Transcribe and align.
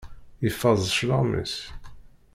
Iffeẓ 0.47 0.79
cclaɣem-is. 0.97 1.55